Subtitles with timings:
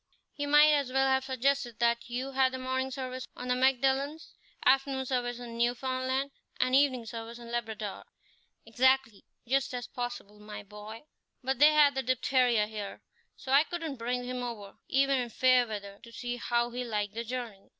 [0.33, 4.33] "He might as well have suggested that you had morning service on the Magdalens,
[4.65, 8.05] afternoon service in Newfoundland, and evening service in Labrador."
[8.65, 11.03] "Exactly, just as possible, my boy;
[11.43, 13.03] but they had the diphtheria here,
[13.35, 17.13] so I couldn't bring him over, even in fair weather, to see how he liked
[17.13, 17.69] the journey."